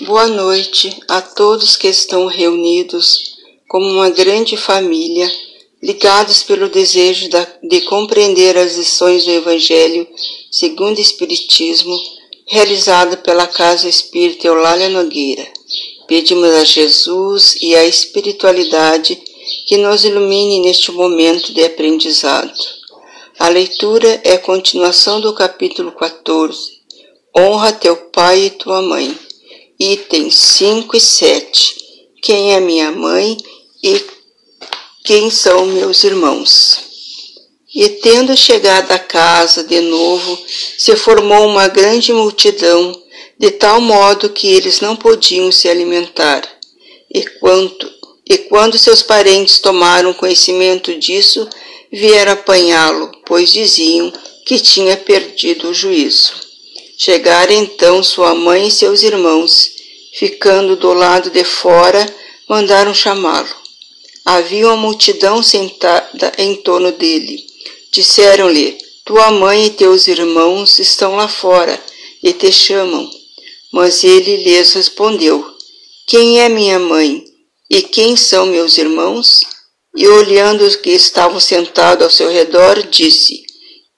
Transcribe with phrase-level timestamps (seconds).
[0.00, 3.36] Boa noite a todos que estão reunidos
[3.68, 5.30] como uma grande família,
[5.82, 7.28] ligados pelo desejo
[7.62, 10.08] de compreender as lições do Evangelho
[10.50, 11.94] segundo o Espiritismo,
[12.48, 15.46] realizado pela Casa Espírita Eulália Nogueira.
[16.08, 19.22] Pedimos a Jesus e à espiritualidade
[19.68, 22.58] que nos ilumine neste momento de aprendizado.
[23.38, 26.80] A leitura é a continuação do capítulo 14.
[27.36, 29.14] Honra teu pai e tua mãe
[29.82, 31.74] itens 5 e 7.
[32.22, 33.36] Quem é minha mãe
[33.82, 34.00] e
[35.04, 36.78] quem são meus irmãos?
[37.74, 40.38] E tendo chegado à casa de novo,
[40.78, 42.96] se formou uma grande multidão,
[43.36, 46.42] de tal modo que eles não podiam se alimentar.
[47.12, 47.90] E, quanto,
[48.28, 51.48] e quando seus parentes tomaram conhecimento disso,
[51.90, 54.12] vieram apanhá-lo, pois diziam
[54.46, 56.34] que tinha perdido o juízo.
[57.04, 59.71] Chegaram então sua mãe e seus irmãos,
[60.12, 62.04] ficando do lado de fora,
[62.48, 63.48] mandaram chamá-lo.
[64.24, 67.44] Havia uma multidão sentada em torno dele.
[67.90, 71.80] Disseram-lhe: Tua mãe e teus irmãos estão lá fora
[72.22, 73.10] e te chamam.
[73.72, 75.44] Mas ele lhes respondeu:
[76.06, 77.24] Quem é minha mãe
[77.70, 79.40] e quem são meus irmãos?
[79.94, 83.42] E olhando os que estavam sentados ao seu redor, disse: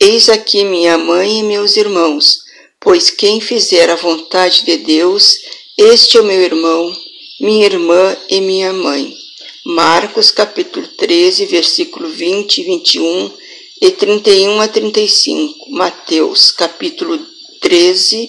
[0.00, 2.42] Eis aqui minha mãe e meus irmãos
[2.82, 5.38] pois quem fizer a vontade de Deus,
[5.76, 6.96] este é o meu irmão,
[7.40, 9.16] minha irmã e minha mãe.
[9.64, 13.32] Marcos capítulo 13, versículo 20, 21
[13.80, 15.70] e 31 a 35.
[15.70, 17.18] Mateus capítulo
[17.60, 18.28] 13,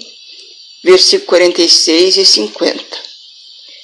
[0.83, 2.97] versículo 46 e 50.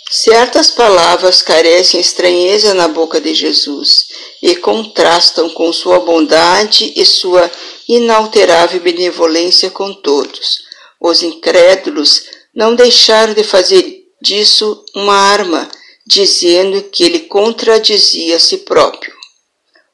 [0.10, 4.08] Certas palavras carecem estranheza na boca de Jesus
[4.42, 7.52] e contrastam com sua bondade e sua
[7.88, 10.60] inalterável benevolência com todos.
[11.00, 12.24] Os incrédulos
[12.60, 15.72] não deixaram de fazer disso uma arma,
[16.06, 19.14] dizendo que ele contradizia a si próprio.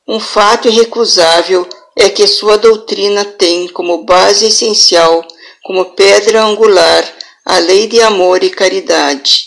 [0.07, 5.23] Um fato irrecusável é que sua doutrina tem como base essencial,
[5.63, 7.07] como pedra angular,
[7.45, 9.43] a lei de amor e caridade.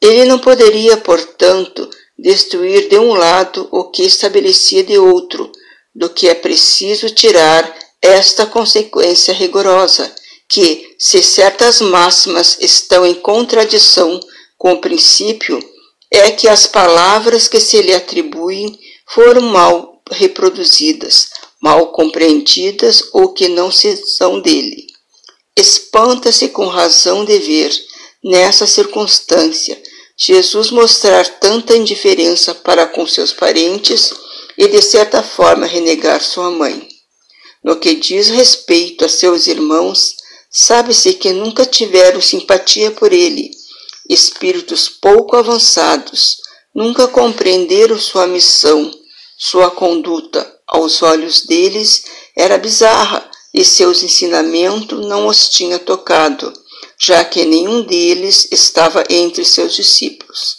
[0.00, 1.86] Ele não poderia, portanto,
[2.18, 5.52] destruir de um lado o que estabelecia de outro,
[5.94, 10.10] do que é preciso tirar esta consequência rigorosa,
[10.48, 14.20] que, se certas máximas estão em contradição
[14.58, 15.58] com o princípio,
[16.10, 21.28] é que as palavras que se lhe atribuem foram mal reproduzidas,
[21.60, 24.86] mal compreendidas ou que não se são dele.
[25.56, 27.72] Espanta-se com razão de ver,
[28.22, 29.80] nessa circunstância,
[30.16, 34.12] Jesus mostrar tanta indiferença para com seus parentes
[34.56, 36.88] e, de certa forma, renegar sua mãe.
[37.62, 40.16] No que diz respeito a seus irmãos,
[40.56, 43.50] sabe-se que nunca tiveram simpatia por ele.
[44.08, 46.36] Espíritos pouco avançados,
[46.72, 48.88] nunca compreenderam sua missão,
[49.36, 52.04] sua conduta, aos olhos deles,
[52.36, 56.52] era bizarra e seus ensinamentos não os tinha tocado,
[57.00, 60.56] já que nenhum deles estava entre seus discípulos.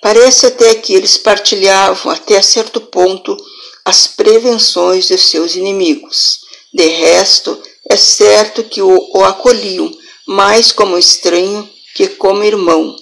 [0.00, 3.36] Parece até que eles partilhavam, até certo ponto,
[3.84, 6.40] as prevenções de seus inimigos.
[6.72, 9.90] De resto, é certo que o, o acolhiam
[10.26, 12.96] mais como estranho que como irmão,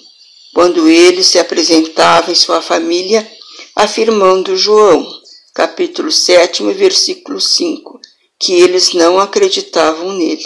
[0.53, 3.27] quando ele se apresentava em sua família,
[3.75, 5.07] afirmando João,
[5.53, 7.99] capítulo 7, versículo 5,
[8.39, 10.45] que eles não acreditavam nele.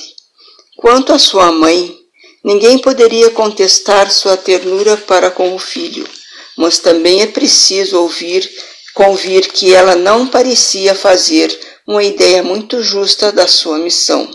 [0.77, 1.97] Quanto à sua mãe,
[2.43, 6.07] ninguém poderia contestar sua ternura para com o filho,
[6.55, 8.49] mas também é preciso ouvir
[8.97, 11.55] convir que ela não parecia fazer
[11.87, 14.29] uma ideia muito justa da sua missão.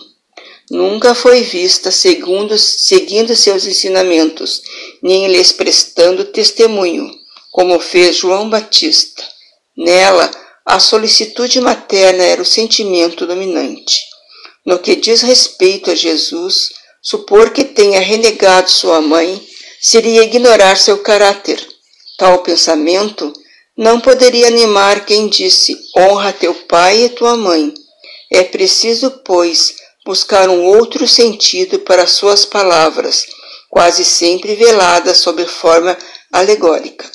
[0.71, 4.63] Nunca foi vista segundo, seguindo seus ensinamentos,
[5.03, 7.11] nem lhes prestando testemunho,
[7.51, 9.23] como fez João Batista.
[9.77, 10.31] Nela,
[10.65, 14.01] a solicitude materna era o sentimento dominante.
[14.65, 16.71] No que diz respeito a Jesus,
[17.03, 19.47] supor que tenha renegado sua mãe
[19.81, 21.61] seria ignorar seu caráter.
[22.17, 23.33] Tal pensamento
[23.83, 27.75] não poderia animar quem disse: honra teu pai e tua mãe.
[28.31, 29.75] É preciso, pois,
[30.07, 33.27] buscar um outro sentido para suas palavras,
[33.69, 35.99] quase sempre veladas sob forma
[36.33, 37.11] alegórica.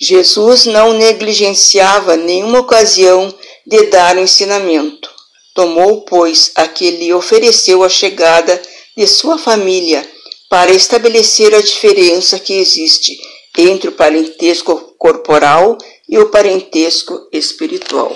[0.00, 3.32] Jesus não negligenciava nenhuma ocasião
[3.66, 5.10] de dar o ensinamento.
[5.54, 8.60] Tomou, pois, a que lhe ofereceu a chegada
[8.96, 10.02] de sua família
[10.48, 13.20] para estabelecer a diferença que existe
[13.58, 18.14] entre o parentesco corporal e o parentesco espiritual.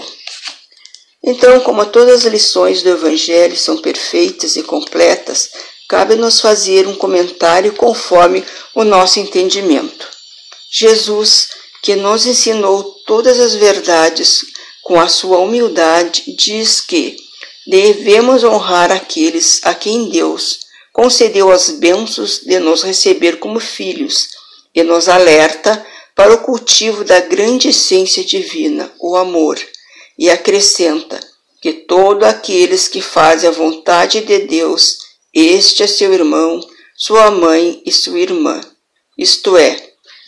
[1.25, 5.49] Então, como todas as lições do Evangelho são perfeitas e completas,
[5.89, 8.45] cabe-nos fazer um comentário conforme
[8.75, 10.07] o nosso entendimento.
[10.71, 11.49] Jesus,
[11.83, 14.43] que nos ensinou todas as verdades
[14.83, 17.17] com a sua humildade, diz que
[17.67, 20.59] devemos honrar aqueles a quem Deus
[20.93, 24.29] concedeu as bênçãos de nos receber como filhos
[24.75, 25.85] e nos alerta
[26.15, 29.59] para o cultivo da grande essência divina, o amor,
[30.19, 31.19] e acrescenta
[31.61, 34.99] que todos aqueles que fazem a vontade de Deus,
[35.33, 36.61] este é seu irmão,
[36.97, 38.61] sua mãe e sua irmã,
[39.19, 39.77] isto é,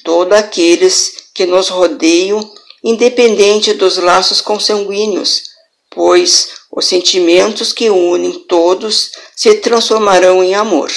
[0.04, 2.52] todos aqueles que nos rodeiam,
[2.82, 5.44] independente dos laços consanguíneos,
[5.90, 10.90] pois os sentimentos que unem todos se transformarão em amor.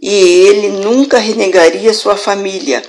[0.00, 2.82] E ele nunca renegaria sua família,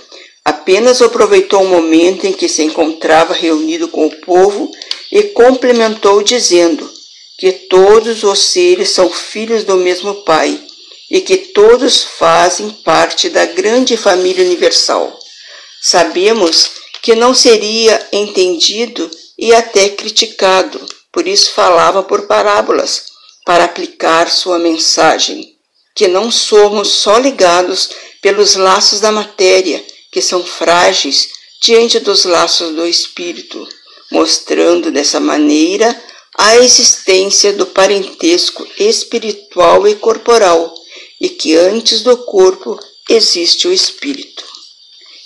[0.66, 4.72] apenas aproveitou o momento em que se encontrava reunido com o povo
[5.12, 6.92] e complementou dizendo
[7.38, 10.60] que todos os seres são filhos do mesmo Pai
[11.12, 15.16] e que todos fazem parte da grande família universal.
[15.84, 16.72] Sabemos
[17.04, 19.08] que não seria entendido
[19.38, 20.84] e até criticado,
[21.14, 23.04] por isso falava por parábolas,
[23.46, 25.56] para aplicar sua mensagem,
[25.94, 29.86] que não somos só ligados pelos laços da matéria,
[30.16, 31.28] que são frágeis
[31.62, 33.68] diante dos laços do espírito,
[34.10, 35.94] mostrando dessa maneira
[36.38, 40.74] a existência do parentesco espiritual e corporal,
[41.20, 42.80] e que antes do corpo
[43.10, 44.46] existe o espírito.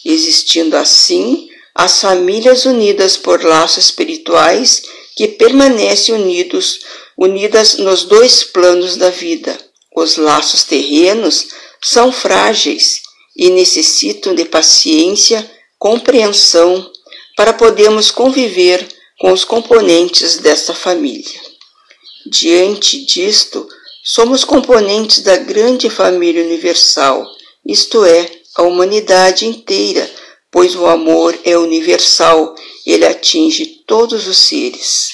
[0.03, 4.81] Existindo assim as famílias unidas por laços espirituais
[5.15, 6.79] que permanecem unidos,
[7.15, 9.55] unidas nos dois planos da vida.
[9.95, 11.49] Os laços terrenos
[11.79, 13.07] são frágeis
[13.39, 16.91] e necessitam de paciência, compreensão
[17.37, 18.85] para podermos conviver
[19.17, 21.39] com os componentes desta família.
[22.25, 23.65] Diante disto,
[24.03, 27.25] somos componentes da grande família universal,
[27.65, 30.11] isto é, a humanidade inteira,
[30.51, 32.53] pois o amor é universal
[32.85, 35.11] ele atinge todos os seres.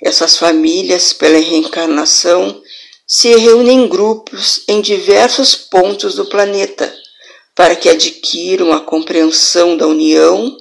[0.00, 2.62] Essas famílias, pela reencarnação,
[3.04, 6.94] se reúnem em grupos em diversos pontos do planeta
[7.54, 10.56] para que adquiram a compreensão da união,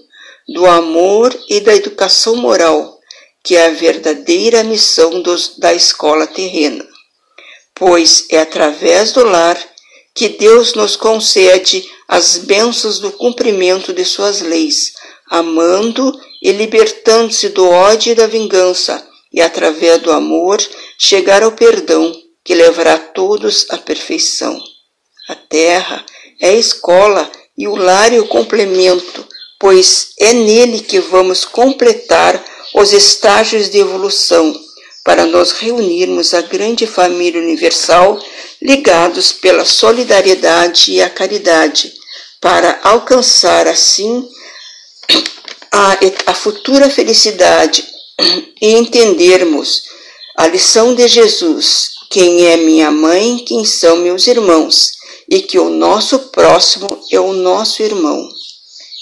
[0.48, 3.00] do amor e da educação moral,
[3.44, 6.86] que é a verdadeira missão dos, da escola terrena.
[7.74, 9.58] Pois é através do lar
[10.14, 14.94] que Deus nos concede as bênçãos do cumprimento de suas leis,
[15.30, 20.62] amando e libertando-se do ódio e da vingança, e através do amor
[21.00, 22.14] chegar ao perdão
[22.44, 24.62] que levará todos à perfeição.
[25.28, 26.06] A terra
[26.44, 29.26] é a escola e o lar é o complemento,
[29.58, 32.44] pois é nele que vamos completar
[32.76, 34.54] os estágios de evolução
[35.06, 38.20] para nos reunirmos a grande família universal
[38.62, 41.94] ligados pela solidariedade e a caridade,
[42.42, 44.28] para alcançar assim
[45.72, 45.98] a,
[46.28, 47.86] a futura felicidade
[48.62, 49.84] e entendermos
[50.36, 55.70] a lição de Jesus: quem é minha mãe, quem são meus irmãos, e que o
[55.70, 58.28] nosso próximo é o nosso irmão.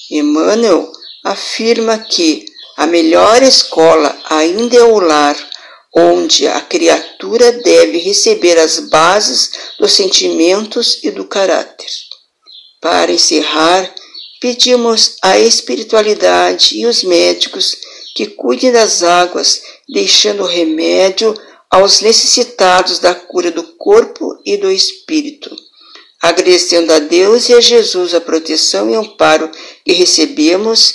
[0.10, 0.92] Emmanuel
[1.24, 2.46] afirma que
[2.78, 5.38] a melhor escola ainda é o lar,
[5.96, 11.90] onde a criatura deve receber as bases dos sentimentos e do caráter.
[12.80, 13.94] Para encerrar,
[14.40, 17.78] pedimos à espiritualidade e os médicos
[18.16, 21.34] que cuidem das águas, deixando remédio
[21.70, 25.56] aos necessitados da cura do corpo e do espírito.
[26.22, 29.50] Agradecendo a Deus e a Jesus a proteção e amparo
[29.84, 30.94] que recebemos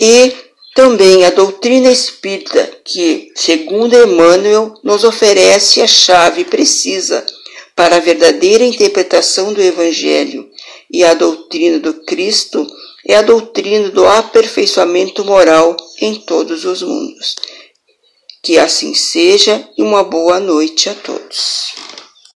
[0.00, 0.32] e
[0.74, 7.24] também a doutrina espírita que, segundo Emmanuel, nos oferece a chave precisa
[7.76, 10.48] para a verdadeira interpretação do Evangelho
[10.90, 12.66] e a doutrina do Cristo
[13.06, 17.36] é a doutrina do aperfeiçoamento moral em todos os mundos.
[18.42, 21.83] Que assim seja e uma boa noite a todos.